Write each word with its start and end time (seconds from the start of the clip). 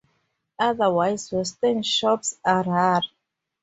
Otherwise, 0.57 1.31
Western 1.31 1.83
shops 1.83 2.35
are 2.43 2.63
rare. 2.63 3.03